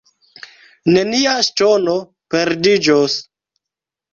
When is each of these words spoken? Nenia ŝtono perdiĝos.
Nenia 0.95 1.35
ŝtono 1.49 1.99
perdiĝos. 2.35 3.19